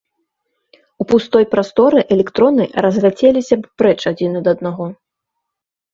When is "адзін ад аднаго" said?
4.13-4.85